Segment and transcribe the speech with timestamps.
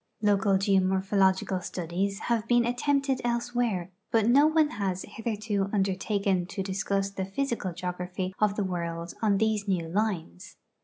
[0.23, 7.11] Local geomorphological studies have been attempted elsewhere, but no one has hitheido undertaken to discuss
[7.11, 10.57] the physical geography of the world on these new lines.